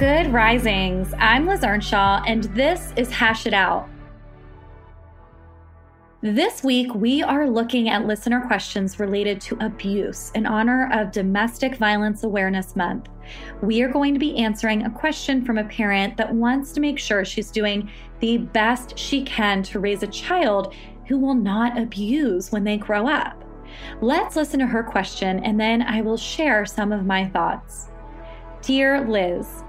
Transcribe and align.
Good 0.00 0.32
risings. 0.32 1.12
I'm 1.18 1.46
Liz 1.46 1.62
Earnshaw, 1.62 2.22
and 2.26 2.44
this 2.54 2.94
is 2.96 3.10
Hash 3.10 3.46
It 3.46 3.52
Out. 3.52 3.86
This 6.22 6.64
week, 6.64 6.94
we 6.94 7.22
are 7.22 7.46
looking 7.46 7.90
at 7.90 8.06
listener 8.06 8.40
questions 8.46 8.98
related 8.98 9.42
to 9.42 9.58
abuse 9.60 10.30
in 10.34 10.46
honor 10.46 10.88
of 10.90 11.12
Domestic 11.12 11.76
Violence 11.76 12.24
Awareness 12.24 12.76
Month. 12.76 13.10
We 13.60 13.82
are 13.82 13.90
going 13.90 14.14
to 14.14 14.18
be 14.18 14.38
answering 14.38 14.86
a 14.86 14.90
question 14.90 15.44
from 15.44 15.58
a 15.58 15.64
parent 15.64 16.16
that 16.16 16.32
wants 16.32 16.72
to 16.72 16.80
make 16.80 16.98
sure 16.98 17.22
she's 17.22 17.50
doing 17.50 17.90
the 18.20 18.38
best 18.38 18.98
she 18.98 19.22
can 19.22 19.62
to 19.64 19.80
raise 19.80 20.02
a 20.02 20.06
child 20.06 20.74
who 21.08 21.18
will 21.18 21.34
not 21.34 21.78
abuse 21.78 22.50
when 22.50 22.64
they 22.64 22.78
grow 22.78 23.06
up. 23.06 23.44
Let's 24.00 24.34
listen 24.34 24.60
to 24.60 24.66
her 24.66 24.82
question, 24.82 25.44
and 25.44 25.60
then 25.60 25.82
I 25.82 26.00
will 26.00 26.16
share 26.16 26.64
some 26.64 26.90
of 26.90 27.04
my 27.04 27.28
thoughts. 27.28 27.88
Dear 28.62 29.06
Liz, 29.06 29.62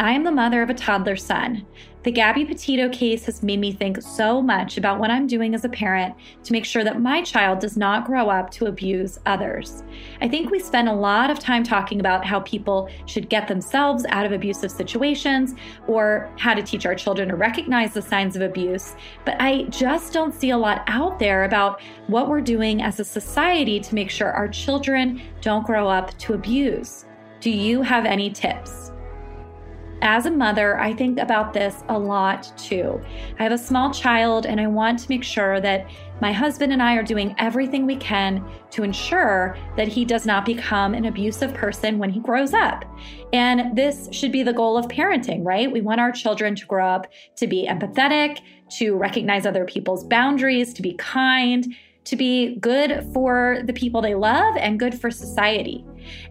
I 0.00 0.12
am 0.12 0.24
the 0.24 0.32
mother 0.32 0.62
of 0.62 0.70
a 0.70 0.74
toddler 0.74 1.14
son. 1.14 1.66
The 2.04 2.10
Gabby 2.10 2.46
Petito 2.46 2.88
case 2.88 3.26
has 3.26 3.42
made 3.42 3.60
me 3.60 3.70
think 3.70 4.00
so 4.00 4.40
much 4.40 4.78
about 4.78 4.98
what 4.98 5.10
I'm 5.10 5.26
doing 5.26 5.54
as 5.54 5.66
a 5.66 5.68
parent 5.68 6.14
to 6.42 6.52
make 6.54 6.64
sure 6.64 6.82
that 6.84 7.02
my 7.02 7.20
child 7.20 7.58
does 7.58 7.76
not 7.76 8.06
grow 8.06 8.30
up 8.30 8.50
to 8.52 8.64
abuse 8.64 9.18
others. 9.26 9.82
I 10.22 10.26
think 10.26 10.50
we 10.50 10.58
spend 10.58 10.88
a 10.88 10.94
lot 10.94 11.28
of 11.28 11.38
time 11.38 11.62
talking 11.62 12.00
about 12.00 12.24
how 12.24 12.40
people 12.40 12.88
should 13.04 13.28
get 13.28 13.46
themselves 13.46 14.06
out 14.08 14.24
of 14.24 14.32
abusive 14.32 14.70
situations 14.70 15.54
or 15.86 16.30
how 16.38 16.54
to 16.54 16.62
teach 16.62 16.86
our 16.86 16.94
children 16.94 17.28
to 17.28 17.36
recognize 17.36 17.92
the 17.92 18.00
signs 18.00 18.36
of 18.36 18.40
abuse, 18.40 18.96
but 19.26 19.36
I 19.38 19.64
just 19.64 20.14
don't 20.14 20.32
see 20.32 20.48
a 20.48 20.56
lot 20.56 20.82
out 20.86 21.18
there 21.18 21.44
about 21.44 21.82
what 22.06 22.30
we're 22.30 22.40
doing 22.40 22.80
as 22.80 23.00
a 23.00 23.04
society 23.04 23.78
to 23.80 23.94
make 23.94 24.08
sure 24.08 24.32
our 24.32 24.48
children 24.48 25.20
don't 25.42 25.66
grow 25.66 25.88
up 25.88 26.16
to 26.20 26.32
abuse. 26.32 27.04
Do 27.40 27.50
you 27.50 27.82
have 27.82 28.06
any 28.06 28.30
tips? 28.30 28.92
As 30.02 30.24
a 30.24 30.30
mother, 30.30 30.78
I 30.80 30.94
think 30.94 31.18
about 31.18 31.52
this 31.52 31.84
a 31.90 31.98
lot 31.98 32.50
too. 32.56 33.00
I 33.38 33.42
have 33.42 33.52
a 33.52 33.58
small 33.58 33.92
child, 33.92 34.46
and 34.46 34.58
I 34.58 34.66
want 34.66 34.98
to 35.00 35.10
make 35.10 35.22
sure 35.22 35.60
that 35.60 35.90
my 36.22 36.32
husband 36.32 36.72
and 36.72 36.82
I 36.82 36.94
are 36.96 37.02
doing 37.02 37.34
everything 37.38 37.84
we 37.84 37.96
can 37.96 38.42
to 38.70 38.82
ensure 38.82 39.58
that 39.76 39.88
he 39.88 40.06
does 40.06 40.24
not 40.24 40.46
become 40.46 40.94
an 40.94 41.04
abusive 41.04 41.52
person 41.52 41.98
when 41.98 42.08
he 42.08 42.20
grows 42.20 42.54
up. 42.54 42.84
And 43.34 43.76
this 43.76 44.08
should 44.10 44.32
be 44.32 44.42
the 44.42 44.54
goal 44.54 44.78
of 44.78 44.86
parenting, 44.88 45.44
right? 45.44 45.70
We 45.70 45.82
want 45.82 46.00
our 46.00 46.12
children 46.12 46.54
to 46.56 46.66
grow 46.66 46.86
up 46.86 47.06
to 47.36 47.46
be 47.46 47.66
empathetic, 47.68 48.40
to 48.78 48.96
recognize 48.96 49.44
other 49.44 49.66
people's 49.66 50.04
boundaries, 50.04 50.72
to 50.74 50.82
be 50.82 50.94
kind, 50.94 51.74
to 52.04 52.16
be 52.16 52.56
good 52.56 53.06
for 53.12 53.60
the 53.64 53.72
people 53.74 54.00
they 54.00 54.14
love 54.14 54.56
and 54.56 54.78
good 54.78 54.98
for 54.98 55.10
society. 55.10 55.84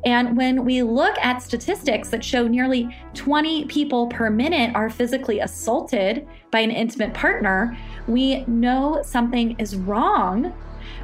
And 0.06 0.38
when 0.38 0.66
we 0.66 0.82
look 0.84 1.18
at 1.20 1.42
statistics 1.42 2.10
that 2.10 2.24
show 2.24 2.48
nearly 2.48 2.96
20 3.14 3.66
people 3.66 4.08
per 4.08 4.30
minute 4.30 4.76
are 4.76 4.90
physically 4.90 5.40
assaulted 5.40 6.28
by 6.52 6.60
an 6.60 6.72
intimate 6.72 7.14
partner, 7.14 7.78
we 8.08 8.44
know 8.46 9.02
something 9.04 9.56
is 9.60 9.76
wrong 9.76 10.54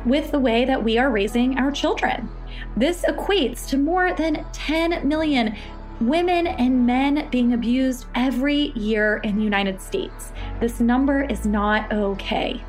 with 0.05 0.31
the 0.31 0.39
way 0.39 0.65
that 0.65 0.83
we 0.83 0.97
are 0.97 1.09
raising 1.09 1.57
our 1.57 1.71
children. 1.71 2.29
This 2.77 3.03
equates 3.07 3.67
to 3.69 3.77
more 3.77 4.13
than 4.13 4.45
10 4.53 5.07
million 5.07 5.55
women 6.01 6.47
and 6.47 6.85
men 6.85 7.27
being 7.31 7.53
abused 7.53 8.05
every 8.15 8.71
year 8.75 9.17
in 9.23 9.37
the 9.37 9.43
United 9.43 9.81
States. 9.81 10.33
This 10.59 10.79
number 10.79 11.23
is 11.23 11.45
not 11.45 11.91
okay. 11.91 12.61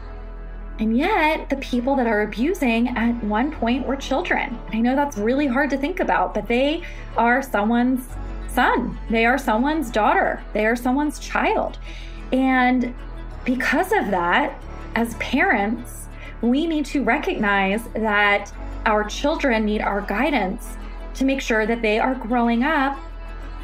And 0.78 0.96
yet, 0.96 1.48
the 1.48 1.56
people 1.56 1.96
that 1.96 2.06
are 2.06 2.22
abusing 2.22 2.88
at 2.88 3.24
one 3.24 3.50
point 3.50 3.86
were 3.86 3.96
children. 3.96 4.58
I 4.72 4.80
know 4.80 4.94
that's 4.94 5.16
really 5.16 5.46
hard 5.46 5.70
to 5.70 5.78
think 5.78 6.00
about, 6.00 6.34
but 6.34 6.46
they 6.46 6.82
are 7.16 7.40
someone's 7.42 8.06
son, 8.48 8.98
they 9.10 9.24
are 9.26 9.38
someone's 9.38 9.90
daughter, 9.90 10.42
they 10.52 10.66
are 10.66 10.76
someone's 10.76 11.18
child. 11.18 11.78
And 12.32 12.94
because 13.44 13.92
of 13.92 14.10
that, 14.10 14.60
as 14.94 15.14
parents, 15.14 16.08
we 16.42 16.66
need 16.66 16.84
to 16.86 17.02
recognize 17.02 17.84
that 17.94 18.52
our 18.84 19.04
children 19.04 19.64
need 19.64 19.80
our 19.80 20.00
guidance 20.02 20.76
to 21.14 21.24
make 21.24 21.40
sure 21.40 21.66
that 21.66 21.82
they 21.82 21.98
are 21.98 22.14
growing 22.14 22.62
up 22.62 22.98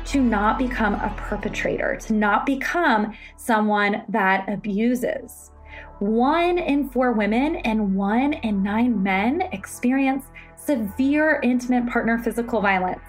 to 0.07 0.21
not 0.21 0.59
become 0.59 0.95
a 0.95 1.15
perpetrator, 1.17 1.97
to 1.97 2.13
not 2.13 2.45
become 2.45 3.15
someone 3.37 4.03
that 4.09 4.49
abuses. 4.49 5.52
One 5.99 6.59
in 6.59 6.89
four 6.89 7.13
women 7.13 7.57
and 7.57 7.95
one 7.95 8.33
in 8.33 8.63
nine 8.63 9.03
men 9.03 9.43
experience 9.53 10.27
severe 10.57 11.41
intimate 11.43 11.87
partner 11.89 12.19
physical 12.19 12.61
violence, 12.61 13.01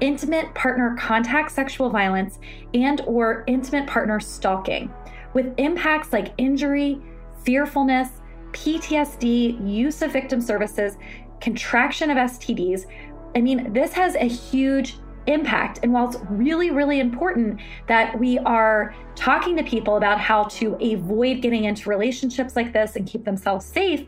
intimate 0.00 0.52
partner 0.54 0.96
contact 0.98 1.52
sexual 1.52 1.90
violence, 1.90 2.38
and 2.74 3.00
or 3.06 3.44
intimate 3.46 3.86
partner 3.86 4.20
stalking 4.20 4.92
with 5.34 5.54
impacts 5.58 6.12
like 6.12 6.32
injury, 6.38 7.00
fearfulness, 7.44 8.08
PTSD, 8.52 9.68
use 9.68 10.00
of 10.02 10.12
victim 10.12 10.40
services, 10.40 10.96
contraction 11.40 12.10
of 12.10 12.16
STDs. 12.16 12.86
I 13.34 13.40
mean, 13.42 13.72
this 13.72 13.92
has 13.92 14.14
a 14.14 14.24
huge 14.24 14.96
impact. 15.26 15.80
And 15.82 15.92
while 15.92 16.08
it's 16.08 16.18
really, 16.30 16.70
really 16.70 17.00
important 17.00 17.60
that 17.86 18.18
we 18.18 18.38
are 18.38 18.94
talking 19.14 19.56
to 19.56 19.62
people 19.62 19.96
about 19.96 20.20
how 20.20 20.44
to 20.44 20.74
avoid 20.74 21.42
getting 21.42 21.64
into 21.64 21.88
relationships 21.88 22.56
like 22.56 22.72
this 22.72 22.96
and 22.96 23.06
keep 23.06 23.24
themselves 23.24 23.64
safe, 23.64 24.06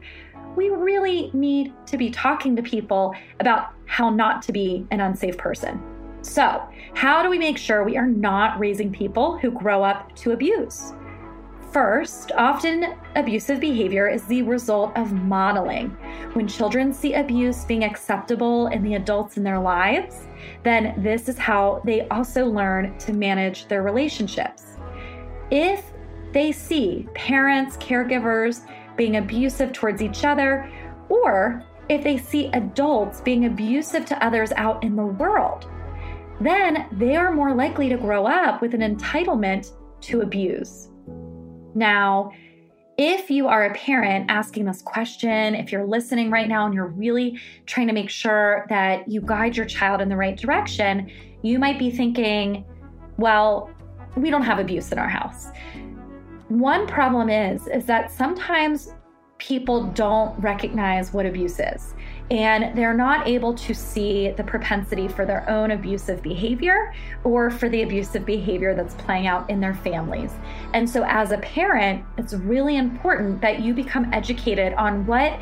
we 0.57 0.71
really 0.71 1.31
need 1.33 1.73
to 1.87 1.97
be 1.97 2.11
talking 2.11 2.57
to 2.57 2.63
people 2.63 3.15
about 3.41 3.73
how 3.87 4.11
not 4.11 4.43
to 4.43 4.53
be 4.53 4.87
an 4.91 5.01
unsafe 5.01 5.39
person. 5.39 5.81
So, 6.23 6.63
how 6.95 7.23
do 7.23 7.31
we 7.31 7.39
make 7.39 7.57
sure 7.57 7.85
we 7.85 7.97
are 7.97 8.07
not 8.07 8.59
raising 8.59 8.93
people 8.93 9.39
who 9.39 9.51
grow 9.51 9.83
up 9.85 10.15
to 10.17 10.33
abuse? 10.33 10.93
First, 11.73 12.33
often 12.33 12.95
abusive 13.15 13.61
behavior 13.61 14.09
is 14.09 14.25
the 14.25 14.43
result 14.43 14.97
of 14.97 15.13
modeling. 15.13 15.91
When 16.33 16.49
children 16.49 16.95
see 16.95 17.13
abuse 17.13 17.65
being 17.67 17.85
acceptable 17.85 18.69
in 18.69 18.83
the 18.83 18.95
adults 18.95 19.37
in 19.37 19.45
their 19.45 19.59
lives, 19.59 20.27
then 20.63 20.95
this 21.03 21.29
is 21.29 21.37
how 21.37 21.83
they 21.85 22.09
also 22.09 22.47
learn 22.47 22.97
to 22.99 23.13
manage 23.13 23.69
their 23.69 23.83
relationships. 23.83 24.79
If 25.51 25.85
they 26.33 26.53
see 26.53 27.07
parents, 27.15 27.77
caregivers 27.77 28.63
being 28.97 29.17
abusive 29.17 29.73
towards 29.73 30.01
each 30.01 30.25
other, 30.25 30.71
or 31.11 31.65
if 31.91 32.03
they 32.03 32.17
see 32.17 32.47
adults 32.55 33.21
being 33.21 33.45
abusive 33.45 34.07
to 34.07 34.25
others 34.25 34.53
out 34.53 34.83
in 34.83 34.97
the 34.97 35.07
world, 35.07 35.71
then 36.41 36.87
they 36.93 37.15
are 37.17 37.33
more 37.33 37.55
likely 37.55 37.91
to 37.91 37.97
grow 37.97 38.27
up 38.27 38.63
with 38.63 38.75
an 38.75 38.81
entitlement 38.81 39.73
to 40.01 40.23
abuse. 40.23 40.89
Now, 41.79 42.33
if 42.97 43.31
you 43.31 43.47
are 43.47 43.67
a 43.67 43.75
parent 43.75 44.29
asking 44.29 44.65
this 44.65 44.83
question, 44.83 45.55
if 45.55 45.71
you're 45.71 45.87
listening 45.87 46.29
right 46.33 46.49
now 46.49 46.67
and 46.67 46.75
you're 46.75 46.89
really 46.89 47.39
trying 47.67 47.87
to 47.87 47.93
make 47.93 48.11
sure 48.11 48.67
that 48.69 49.09
you 49.09 49.21
guide 49.21 49.57
your 49.57 49.67
child 49.67 50.01
in 50.01 50.09
the 50.09 50.17
right 50.17 50.37
direction, 50.37 51.09
you 51.43 51.61
might 51.61 51.79
be 51.79 51.93
thinking, 51.93 52.65
well, 53.17 53.71
we 54.17 54.29
don't 54.29 54.43
have 54.43 54.59
abuse 54.59 54.91
in 54.91 54.99
our 54.99 55.09
house. 55.09 55.51
One 56.49 56.89
problem 56.89 57.31
is 57.31 57.69
is 57.69 57.85
that 57.85 58.11
sometimes 58.11 58.93
people 59.39 59.85
don't 59.85 60.37
recognize 60.41 61.13
what 61.13 61.27
abuse 61.27 61.61
is 61.61 61.95
and 62.31 62.77
they're 62.77 62.95
not 62.95 63.27
able 63.27 63.55
to 63.55 63.75
see 63.75 64.31
the 64.31 64.45
propensity 64.45 65.09
for 65.09 65.25
their 65.25 65.49
own 65.49 65.71
abusive 65.71 66.23
behavior 66.23 66.93
or 67.25 67.51
for 67.51 67.69
the 67.69 67.83
abusive 67.83 68.27
behavior 68.27 68.75
that's 68.75 68.95
playing 68.95 69.27
out 69.27 69.49
in 69.49 69.61
their 69.61 69.75
families. 69.75 70.33
And 70.75 70.89
so, 70.89 71.05
as 71.05 71.33
a 71.33 71.39
parent, 71.39 72.05
it's 72.19 72.35
really 72.35 72.77
important 72.77 73.41
that 73.41 73.61
you 73.61 73.73
become 73.73 74.13
educated 74.13 74.75
on 74.75 75.07
what 75.07 75.41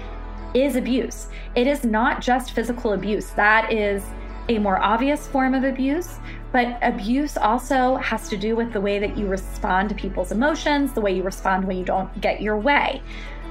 is 0.55 0.77
abuse. 0.77 1.27
It 1.55 1.67
is 1.67 1.85
not 1.85 2.21
just 2.21 2.53
physical 2.53 2.93
abuse, 2.93 3.31
that 3.31 3.73
is 3.73 4.05
a 4.49 4.59
more 4.59 4.81
obvious 4.81 5.27
form 5.27 5.55
of 5.55 5.65
abuse. 5.65 6.19
But 6.53 6.79
abuse 6.81 7.37
also 7.37 7.97
has 7.97 8.29
to 8.29 8.37
do 8.37 8.55
with 8.55 8.73
the 8.73 8.81
way 8.81 8.99
that 8.99 9.19
you 9.19 9.27
respond 9.27 9.89
to 9.89 9.95
people's 9.95 10.31
emotions, 10.31 10.93
the 10.93 11.01
way 11.01 11.15
you 11.15 11.23
respond 11.23 11.67
when 11.67 11.77
you 11.77 11.85
don't 11.85 12.21
get 12.21 12.41
your 12.41 12.57
way. 12.57 13.03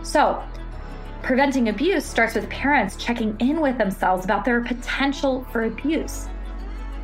So, 0.02 0.44
Preventing 1.25 1.69
abuse 1.69 2.06
starts 2.06 2.36
with 2.36 2.48
parents 2.51 2.95
checking 2.98 3.36
in 3.39 3.60
with 3.60 3.80
themselves 3.80 4.24
about 4.24 4.45
their 4.45 4.62
potential 4.62 5.44
for 5.51 5.63
abuse. 5.63 6.30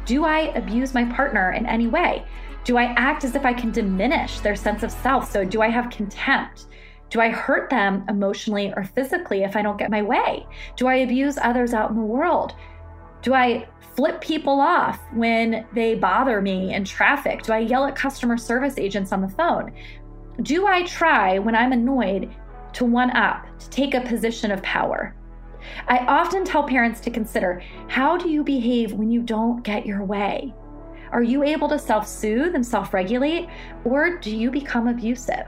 Do 0.06 0.26
I 0.26 0.54
abuse 0.54 0.94
my 0.94 1.06
partner 1.06 1.54
in 1.54 1.66
any 1.66 1.88
way? 1.88 2.24
Do 2.64 2.78
I 2.78 2.94
act 2.98 3.24
as 3.24 3.34
if 3.34 3.46
I 3.46 3.54
can 3.54 3.72
diminish 3.72 4.40
their 4.42 4.56
sense 4.56 4.84
of 4.84 4.92
self? 4.92 5.32
So, 5.32 5.44
do 5.44 5.64
I 5.64 5.70
have 5.70 5.90
contempt? 5.90 6.68
Do 7.10 7.20
I 7.20 7.30
hurt 7.30 7.72
them 7.72 8.06
emotionally 8.10 8.72
or 8.76 8.84
physically 8.84 9.42
if 9.42 9.56
I 9.56 9.64
don't 9.64 9.80
get 9.80 9.90
my 9.90 10.04
way? 10.04 10.46
Do 10.76 10.86
I 10.86 10.98
abuse 10.98 11.40
others 11.42 11.74
out 11.74 11.90
in 11.90 11.96
the 11.96 12.04
world? 12.04 12.54
Do 13.24 13.34
I 13.34 13.68
flip 13.96 14.22
people 14.22 14.60
off 14.60 15.00
when 15.14 15.66
they 15.74 15.96
bother 15.96 16.42
me 16.42 16.76
in 16.76 16.86
traffic? 16.86 17.42
Do 17.42 17.54
I 17.54 17.58
yell 17.58 17.86
at 17.86 17.96
customer 17.96 18.38
service 18.38 18.78
agents 18.78 19.12
on 19.12 19.22
the 19.22 19.30
phone? 19.30 19.74
Do 20.44 20.68
I 20.68 20.84
try, 20.84 21.40
when 21.40 21.56
I'm 21.56 21.72
annoyed, 21.72 22.32
to 22.74 22.86
one 22.86 23.12
up, 23.12 23.46
to 23.60 23.70
take 23.70 23.94
a 23.94 24.02
position 24.02 24.52
of 24.52 24.62
power? 24.64 25.16
I 25.88 26.00
often 26.00 26.44
tell 26.44 26.64
parents 26.64 27.00
to 27.02 27.12
consider 27.12 27.62
how 27.88 28.18
do 28.18 28.30
you 28.30 28.44
behave 28.44 28.94
when 28.94 29.12
you 29.12 29.22
don't 29.22 29.64
get 29.64 29.86
your 29.86 30.04
way? 30.04 30.54
Are 31.12 31.24
you 31.24 31.44
able 31.44 31.68
to 31.70 31.78
self 31.78 32.08
soothe 32.08 32.56
and 32.56 32.66
self 32.66 32.94
regulate, 32.94 33.50
or 33.84 34.18
do 34.18 34.36
you 34.36 34.50
become 34.50 34.88
abusive? 34.88 35.48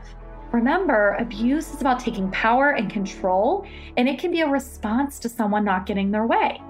Remember, 0.51 1.15
abuse 1.19 1.73
is 1.73 1.81
about 1.81 1.99
taking 1.99 2.29
power 2.31 2.71
and 2.71 2.89
control, 2.89 3.65
and 3.97 4.07
it 4.07 4.19
can 4.19 4.29
be 4.29 4.41
a 4.41 4.47
response 4.47 5.17
to 5.19 5.29
someone 5.29 5.65
not 5.65 5.85
getting 5.85 6.11
their 6.11 6.27
way. 6.27 6.61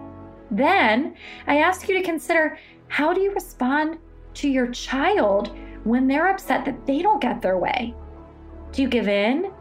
Then 0.51 1.15
I 1.47 1.57
ask 1.57 1.89
you 1.89 1.97
to 1.97 2.03
consider 2.03 2.57
how 2.87 3.13
do 3.13 3.21
you 3.21 3.33
respond 3.33 3.97
to 4.35 4.47
your 4.47 4.67
child 4.67 5.55
when 5.83 6.07
they're 6.07 6.29
upset 6.29 6.63
that 6.65 6.85
they 6.85 7.01
don't 7.01 7.21
get 7.21 7.41
their 7.41 7.57
way? 7.57 7.93
Do 8.71 8.81
you 8.81 8.87
give 8.87 9.07
in? 9.07 9.51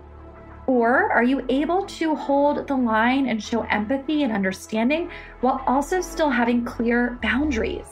Or 0.66 1.10
are 1.10 1.24
you 1.24 1.44
able 1.48 1.84
to 1.86 2.14
hold 2.14 2.66
the 2.66 2.76
line 2.76 3.28
and 3.28 3.42
show 3.42 3.62
empathy 3.62 4.22
and 4.22 4.32
understanding 4.32 5.10
while 5.40 5.62
also 5.66 6.00
still 6.00 6.30
having 6.30 6.64
clear 6.64 7.18
boundaries? 7.22 7.86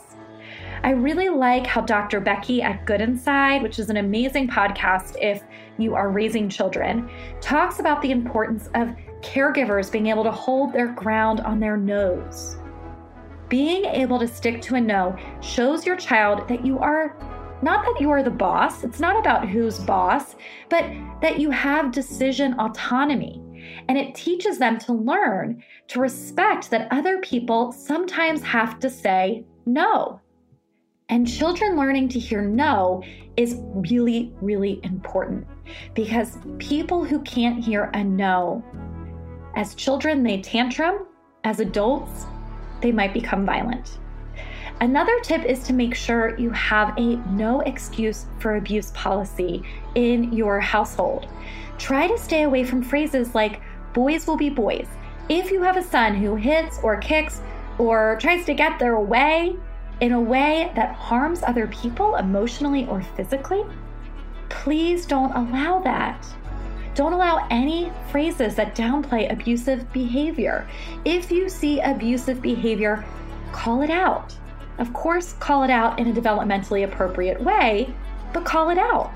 I 0.83 0.91
really 0.93 1.29
like 1.29 1.67
how 1.67 1.83
Dr. 1.83 2.21
Becky 2.21 2.63
at 2.63 2.87
Good 2.87 3.01
Inside, 3.03 3.63
which 3.63 3.79
is 3.79 3.91
an 3.91 3.99
amazing 3.99 4.49
podcast 4.49 5.17
if 5.21 5.43
you 5.77 5.95
are 5.95 6.11
raising 6.11 6.49
children, 6.49 7.11
talks 7.41 7.81
about 7.81 8.01
the 8.01 8.13
importance 8.13 8.71
of 8.75 8.95
caregivers 9.21 9.93
being 9.93 10.07
able 10.07 10.25
to 10.25 10.31
hold 10.31 10.73
their 10.73 10.89
ground 10.89 11.41
on 11.41 11.61
their 11.61 11.77
no's. 11.77 12.57
Being 13.51 13.85
able 13.85 14.19
to 14.21 14.29
stick 14.29 14.63
to 14.63 14.77
a 14.77 14.81
no 14.81 15.19
shows 15.43 15.85
your 15.85 15.97
child 15.97 16.49
that 16.49 16.65
you 16.65 16.79
are 16.79 17.17
not 17.63 17.85
that 17.85 18.01
you 18.01 18.11
are 18.11 18.23
the 18.23 18.31
boss, 18.31 18.85
it's 18.85 19.01
not 19.01 19.19
about 19.19 19.49
who's 19.49 19.79
boss, 19.79 20.37
but 20.69 20.85
that 21.21 21.39
you 21.39 21.51
have 21.51 21.93
decision 21.93 22.55
autonomy. 22.59 23.43
And 23.89 23.99
it 23.99 24.15
teaches 24.15 24.59
them 24.59 24.79
to 24.81 24.93
learn 24.93 25.63
to 25.89 26.01
respect 26.01 26.71
that 26.71 26.89
other 26.91 27.19
people 27.19 27.73
sometimes 27.73 28.43
have 28.43 28.79
to 28.81 28.91
say 28.91 29.45
no. 29.67 30.21
And 31.09 31.27
children 31.27 31.77
learning 31.77 32.09
to 32.11 32.19
hear 32.19 32.41
no 32.41 33.03
is 33.37 33.61
really, 33.75 34.33
really 34.41 34.81
important 34.85 35.47
because 35.95 36.39
people 36.59 37.05
who 37.05 37.21
can't 37.23 37.63
hear 37.63 37.91
a 37.95 38.05
no, 38.05 38.65
as 39.57 39.75
children, 39.75 40.23
they 40.23 40.41
tantrum. 40.41 41.07
As 41.43 41.61
adults, 41.61 42.27
they 42.81 42.93
might 42.93 43.15
become 43.15 43.47
violent. 43.47 44.00
Another 44.81 45.21
tip 45.21 45.45
is 45.45 45.63
to 45.65 45.75
make 45.75 45.95
sure 45.95 46.39
you 46.39 46.51
have 46.51 46.97
a 46.97 47.17
no 47.31 47.61
excuse 47.61 48.27
for 48.39 48.57
abuse 48.57 48.91
policy 48.93 49.63
in 49.95 50.33
your 50.33 50.59
household. 50.59 51.29
Try 51.77 52.09
to 52.09 52.17
stay 52.19 52.45
away 52.45 52.65
from 52.65 52.83
phrases 52.83 53.35
like 53.35 53.61
boys 53.93 54.27
will 54.27 54.37
be 54.37 54.49
boys. 54.49 54.89
If 55.29 55.51
you 55.51 55.63
have 55.63 55.77
a 55.77 55.83
son 55.83 56.15
who 56.15 56.35
hits 56.35 56.79
or 56.83 56.97
kicks 56.97 57.41
or 57.79 58.17
tries 58.21 58.47
to 58.47 58.55
get 58.55 58.79
their 58.79 58.99
way, 58.99 59.57
in 60.01 60.13
a 60.13 60.21
way 60.21 60.73
that 60.75 60.95
harms 60.95 61.43
other 61.43 61.67
people 61.67 62.17
emotionally 62.17 62.87
or 62.87 63.03
physically, 63.03 63.65
please 64.49 65.05
don't 65.05 65.33
allow 65.33 65.79
that. 65.81 66.27
Don't 66.95 67.13
allow 67.13 67.47
any 67.51 67.93
phrases 68.11 68.55
that 68.57 68.75
downplay 68.75 69.31
abusive 69.31 69.93
behavior. 69.93 70.67
If 71.05 71.31
you 71.31 71.49
see 71.49 71.81
abusive 71.81 72.41
behavior, 72.41 73.05
call 73.53 73.83
it 73.83 73.91
out. 73.91 74.35
Of 74.81 74.95
course, 74.95 75.35
call 75.35 75.63
it 75.63 75.71
out 75.71 75.99
in 75.99 76.09
a 76.09 76.13
developmentally 76.13 76.85
appropriate 76.85 77.41
way, 77.43 77.95
but 78.33 78.47
call 78.47 78.71
it 78.71 78.79
out. 78.79 79.13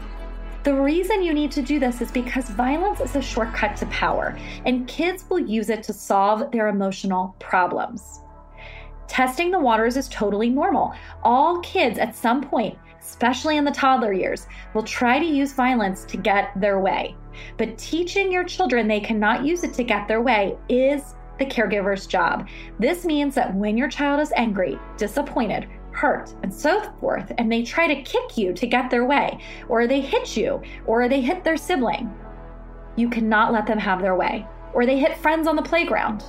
The 0.62 0.74
reason 0.74 1.22
you 1.22 1.32
need 1.32 1.50
to 1.52 1.62
do 1.62 1.78
this 1.78 2.02
is 2.02 2.10
because 2.10 2.50
violence 2.50 3.00
is 3.00 3.16
a 3.16 3.22
shortcut 3.22 3.74
to 3.78 3.86
power, 3.86 4.38
and 4.66 4.86
kids 4.86 5.24
will 5.28 5.38
use 5.38 5.70
it 5.70 5.82
to 5.84 5.94
solve 5.94 6.50
their 6.52 6.68
emotional 6.68 7.34
problems. 7.38 8.20
Testing 9.08 9.50
the 9.50 9.58
waters 9.58 9.96
is 9.96 10.08
totally 10.08 10.50
normal. 10.50 10.94
All 11.22 11.60
kids 11.60 11.98
at 11.98 12.14
some 12.14 12.42
point, 12.42 12.78
especially 13.00 13.56
in 13.56 13.64
the 13.64 13.70
toddler 13.70 14.12
years, 14.12 14.46
will 14.74 14.82
try 14.82 15.18
to 15.18 15.24
use 15.24 15.52
violence 15.54 16.04
to 16.04 16.18
get 16.18 16.50
their 16.60 16.78
way. 16.78 17.16
But 17.56 17.78
teaching 17.78 18.30
your 18.30 18.44
children 18.44 18.86
they 18.86 19.00
cannot 19.00 19.46
use 19.46 19.64
it 19.64 19.72
to 19.74 19.84
get 19.84 20.08
their 20.08 20.20
way 20.20 20.58
is 20.68 21.14
the 21.38 21.46
caregiver's 21.46 22.06
job. 22.06 22.48
This 22.78 23.04
means 23.04 23.34
that 23.34 23.54
when 23.54 23.76
your 23.76 23.88
child 23.88 24.20
is 24.20 24.32
angry, 24.36 24.78
disappointed, 24.96 25.68
hurt, 25.92 26.34
and 26.42 26.52
so 26.52 26.82
forth, 27.00 27.32
and 27.38 27.50
they 27.50 27.62
try 27.62 27.86
to 27.86 28.02
kick 28.02 28.36
you 28.36 28.52
to 28.52 28.66
get 28.66 28.90
their 28.90 29.04
way, 29.04 29.38
or 29.68 29.86
they 29.86 30.00
hit 30.00 30.36
you, 30.36 30.62
or 30.86 31.08
they 31.08 31.20
hit 31.20 31.44
their 31.44 31.56
sibling, 31.56 32.12
you 32.96 33.08
cannot 33.08 33.52
let 33.52 33.66
them 33.66 33.78
have 33.78 34.00
their 34.00 34.16
way, 34.16 34.46
or 34.72 34.86
they 34.86 34.98
hit 34.98 35.16
friends 35.16 35.46
on 35.46 35.56
the 35.56 35.62
playground. 35.62 36.24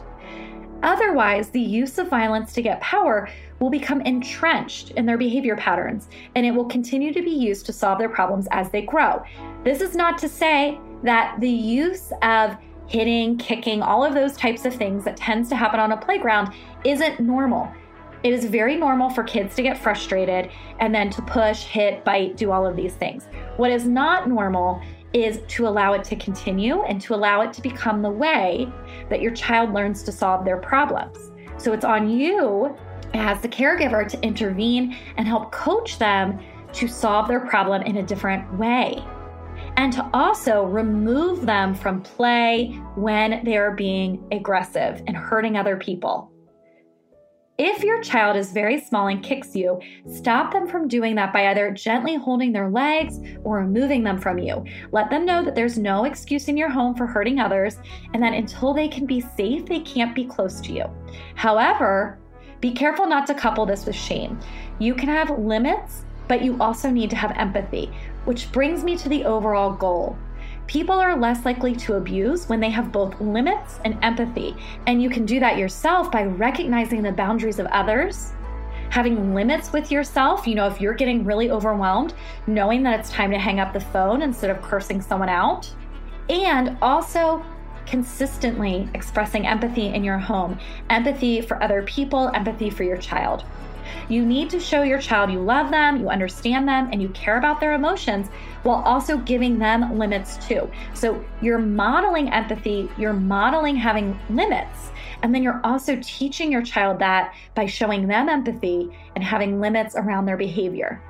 Otherwise, 0.83 1.49
the 1.49 1.59
use 1.59 1.97
of 1.97 2.09
violence 2.09 2.53
to 2.53 2.61
get 2.61 2.81
power 2.81 3.27
will 3.59 3.69
become 3.69 4.01
entrenched 4.01 4.91
in 4.91 5.05
their 5.05 5.17
behavior 5.17 5.55
patterns 5.55 6.09
and 6.35 6.45
it 6.45 6.51
will 6.51 6.65
continue 6.65 7.13
to 7.13 7.21
be 7.21 7.31
used 7.31 7.65
to 7.65 7.73
solve 7.73 7.97
their 7.97 8.09
problems 8.09 8.47
as 8.51 8.69
they 8.69 8.81
grow. 8.81 9.23
This 9.63 9.81
is 9.81 9.95
not 9.95 10.17
to 10.19 10.29
say 10.29 10.79
that 11.03 11.39
the 11.39 11.49
use 11.49 12.11
of 12.21 12.57
hitting, 12.87 13.37
kicking, 13.37 13.81
all 13.81 14.03
of 14.03 14.13
those 14.13 14.37
types 14.37 14.65
of 14.65 14.73
things 14.73 15.03
that 15.05 15.17
tends 15.17 15.49
to 15.49 15.55
happen 15.55 15.79
on 15.79 15.91
a 15.91 15.97
playground 15.97 16.53
isn't 16.83 17.19
normal. 17.19 17.71
It 18.23 18.33
is 18.33 18.45
very 18.45 18.75
normal 18.75 19.09
for 19.09 19.23
kids 19.23 19.55
to 19.55 19.61
get 19.61 19.77
frustrated 19.77 20.49
and 20.79 20.93
then 20.93 21.09
to 21.11 21.21
push, 21.21 21.63
hit, 21.63 22.03
bite, 22.03 22.37
do 22.37 22.51
all 22.51 22.65
of 22.65 22.75
these 22.75 22.93
things. 22.93 23.27
What 23.57 23.71
is 23.71 23.85
not 23.85 24.27
normal 24.27 24.81
is 25.13 25.39
to 25.47 25.67
allow 25.67 25.93
it 25.93 26.03
to 26.05 26.15
continue 26.15 26.81
and 26.83 26.99
to 27.01 27.13
allow 27.13 27.41
it 27.41 27.53
to 27.53 27.61
become 27.61 28.01
the 28.01 28.09
way 28.09 28.67
that 29.09 29.21
your 29.21 29.31
child 29.31 29.73
learns 29.73 30.03
to 30.03 30.11
solve 30.11 30.43
their 30.43 30.57
problems. 30.57 31.31
So 31.57 31.71
it's 31.71 31.85
on 31.85 32.09
you 32.09 32.75
as 33.13 33.41
the 33.41 33.47
caregiver 33.47 34.07
to 34.09 34.21
intervene 34.21 34.97
and 35.17 35.27
help 35.27 35.51
coach 35.51 35.99
them 35.99 36.39
to 36.73 36.87
solve 36.87 37.27
their 37.27 37.39
problem 37.39 37.81
in 37.83 37.97
a 37.97 38.03
different 38.03 38.51
way. 38.57 39.01
And 39.77 39.91
to 39.93 40.09
also 40.13 40.63
remove 40.63 41.45
them 41.45 41.75
from 41.75 42.01
play 42.01 42.79
when 42.95 43.43
they 43.43 43.57
are 43.57 43.75
being 43.75 44.25
aggressive 44.31 45.03
and 45.05 45.15
hurting 45.15 45.57
other 45.57 45.77
people. 45.77 46.31
If 47.57 47.83
your 47.83 48.01
child 48.01 48.35
is 48.35 48.51
very 48.51 48.81
small 48.81 49.07
and 49.07 49.23
kicks 49.23 49.55
you, 49.55 49.79
stop 50.13 50.51
them 50.51 50.67
from 50.67 50.89
doing 50.89 51.15
that 51.15 51.31
by 51.31 51.47
either 51.47 51.71
gently 51.71 52.15
holding 52.15 52.51
their 52.51 52.69
legs 52.69 53.21
or 53.45 53.59
removing 53.59 54.03
them 54.03 54.19
from 54.19 54.37
you. 54.37 54.65
Let 54.91 55.09
them 55.09 55.25
know 55.25 55.41
that 55.41 55.55
there's 55.55 55.77
no 55.77 56.03
excuse 56.03 56.49
in 56.49 56.57
your 56.57 56.69
home 56.69 56.95
for 56.95 57.07
hurting 57.07 57.39
others 57.39 57.77
and 58.13 58.21
that 58.21 58.33
until 58.33 58.73
they 58.73 58.89
can 58.89 59.05
be 59.05 59.21
safe, 59.21 59.65
they 59.65 59.79
can't 59.79 60.13
be 60.13 60.25
close 60.25 60.59
to 60.61 60.73
you. 60.73 60.83
However, 61.35 62.19
be 62.59 62.71
careful 62.71 63.07
not 63.07 63.25
to 63.27 63.33
couple 63.33 63.65
this 63.65 63.85
with 63.85 63.95
shame. 63.95 64.37
You 64.79 64.93
can 64.93 65.07
have 65.07 65.39
limits, 65.39 66.03
but 66.27 66.43
you 66.43 66.57
also 66.59 66.89
need 66.89 67.09
to 67.11 67.15
have 67.15 67.31
empathy, 67.37 67.89
which 68.25 68.51
brings 68.51 68.83
me 68.83 68.97
to 68.97 69.09
the 69.09 69.25
overall 69.25 69.71
goal. 69.71 70.17
People 70.67 70.95
are 70.95 71.17
less 71.17 71.45
likely 71.45 71.75
to 71.75 71.93
abuse 71.93 72.49
when 72.49 72.59
they 72.59 72.71
have 72.71 72.91
both 72.91 73.19
limits 73.21 73.79
and 73.85 73.97
empathy. 74.01 74.55
And 74.87 75.01
you 75.01 75.09
can 75.09 75.25
do 75.25 75.39
that 75.39 75.57
yourself 75.57 76.11
by 76.11 76.23
recognizing 76.23 77.03
the 77.03 77.11
boundaries 77.11 77.59
of 77.59 77.67
others, 77.67 78.33
having 78.89 79.35
limits 79.35 79.71
with 79.71 79.91
yourself. 79.91 80.47
You 80.47 80.55
know, 80.55 80.67
if 80.67 80.81
you're 80.81 80.93
getting 80.93 81.23
really 81.23 81.51
overwhelmed, 81.51 82.15
knowing 82.47 82.81
that 82.83 82.99
it's 82.99 83.11
time 83.11 83.29
to 83.31 83.37
hang 83.37 83.59
up 83.59 83.73
the 83.73 83.79
phone 83.79 84.23
instead 84.23 84.49
of 84.49 84.61
cursing 84.61 85.01
someone 85.01 85.29
out. 85.29 85.71
And 86.29 86.77
also 86.81 87.45
consistently 87.85 88.89
expressing 88.95 89.45
empathy 89.45 89.87
in 89.87 90.03
your 90.03 90.17
home 90.17 90.57
empathy 90.89 91.39
for 91.41 91.61
other 91.61 91.83
people, 91.83 92.31
empathy 92.33 92.69
for 92.69 92.83
your 92.83 92.97
child. 92.97 93.45
You 94.09 94.25
need 94.25 94.49
to 94.51 94.59
show 94.59 94.83
your 94.83 94.99
child 94.99 95.31
you 95.31 95.39
love 95.39 95.71
them, 95.71 95.97
you 95.97 96.09
understand 96.09 96.67
them, 96.67 96.89
and 96.91 97.01
you 97.01 97.09
care 97.09 97.37
about 97.37 97.59
their 97.59 97.73
emotions 97.73 98.27
while 98.63 98.81
also 98.83 99.17
giving 99.17 99.59
them 99.59 99.97
limits 99.97 100.37
too. 100.45 100.69
So 100.93 101.23
you're 101.41 101.59
modeling 101.59 102.29
empathy, 102.29 102.89
you're 102.97 103.13
modeling 103.13 103.75
having 103.75 104.19
limits. 104.29 104.91
And 105.23 105.33
then 105.33 105.43
you're 105.43 105.61
also 105.63 105.99
teaching 106.03 106.51
your 106.51 106.61
child 106.61 106.99
that 106.99 107.33
by 107.53 107.65
showing 107.65 108.07
them 108.07 108.29
empathy 108.29 108.95
and 109.15 109.23
having 109.23 109.59
limits 109.59 109.95
around 109.95 110.25
their 110.25 110.37
behavior. 110.37 111.01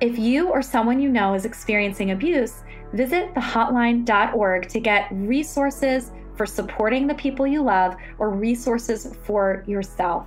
If 0.00 0.18
you 0.18 0.48
or 0.48 0.60
someone 0.60 1.00
you 1.00 1.08
know 1.08 1.34
is 1.34 1.44
experiencing 1.44 2.10
abuse, 2.10 2.62
visit 2.92 3.32
thehotline.org 3.34 4.68
to 4.68 4.80
get 4.80 5.08
resources 5.12 6.12
for 6.36 6.46
supporting 6.46 7.06
the 7.06 7.14
people 7.14 7.46
you 7.46 7.62
love 7.62 7.96
or 8.18 8.30
resources 8.30 9.14
for 9.24 9.62
yourself. 9.66 10.26